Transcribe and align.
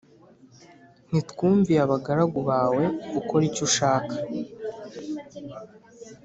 Ntitwumviye 1.09 1.79
abagaragu 1.85 2.39
bawe 2.49 2.83
ukore 3.19 3.43
icyo 3.49 3.63
ushaka 3.67 4.15